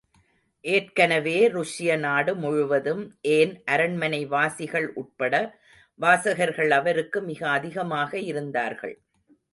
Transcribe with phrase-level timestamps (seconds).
[0.65, 3.03] ஏற்கனவே, ருஷ்ய நாடு முழுவதும்,
[3.21, 5.33] ஏன் அரண்மனைவாசிகள் உட்பட
[5.99, 8.95] வாசகர்கள் அவருக்கு மிக அதிகமாக இருந்தார்கள்.